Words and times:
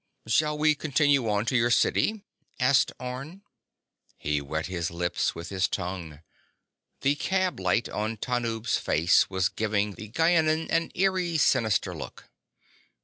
"Shall 0.25 0.57
we 0.57 0.73
continue 0.73 1.29
on 1.29 1.45
to 1.45 1.55
your 1.55 1.69
city?" 1.69 2.23
asked 2.59 2.91
Orne. 2.99 3.43
He 4.17 4.41
wet 4.41 4.65
his 4.65 4.89
lips 4.89 5.35
with 5.35 5.49
his 5.49 5.67
tongue. 5.67 6.21
The 7.01 7.13
cab 7.13 7.59
light 7.59 7.87
on 7.87 8.17
Tanub's 8.17 8.79
face 8.79 9.29
was 9.29 9.47
giving 9.47 9.91
the 9.91 10.09
Gienahn 10.09 10.65
an 10.71 10.91
eerie 10.95 11.37
sinister 11.37 11.93
look. 11.95 12.31